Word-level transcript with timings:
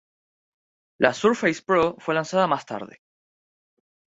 La 0.97 1.13
Surface 1.13 1.61
Pro 1.61 1.95
fue 1.99 2.15
lanzada 2.15 2.47
más 2.47 2.65
tarde. 2.65 3.03